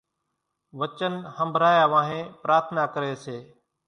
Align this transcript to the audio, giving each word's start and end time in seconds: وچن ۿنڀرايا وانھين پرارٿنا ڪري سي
وچن 0.79 1.13
ۿنڀرايا 1.35 1.85
وانھين 1.93 2.25
پرارٿنا 2.41 2.83
ڪري 2.93 3.13
سي 3.23 3.37